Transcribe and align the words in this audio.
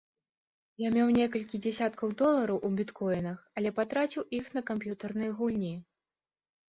Я 0.83 0.89
меў 0.95 1.11
некалькі 1.17 1.59
дзясяткаў 1.65 2.15
долараў 2.23 2.57
у 2.69 2.73
біткоінах, 2.79 3.37
але 3.61 3.69
патраціў 3.81 4.27
іх 4.39 4.45
на 4.59 4.67
камп'ютарныя 4.71 5.31
гульні. 5.43 5.75